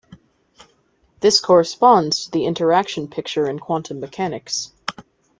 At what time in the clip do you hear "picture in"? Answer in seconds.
3.07-3.59